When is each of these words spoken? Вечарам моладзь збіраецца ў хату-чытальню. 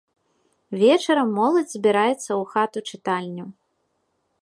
Вечарам 0.83 1.29
моладзь 1.41 1.73
збіраецца 1.77 2.23
ў 2.23 2.43
хату-чытальню. 2.55 3.45